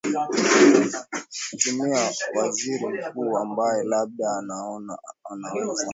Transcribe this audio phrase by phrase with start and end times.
[1.57, 4.97] tumia waziri mkuu ambaye labda anaona
[5.29, 5.87] anaweza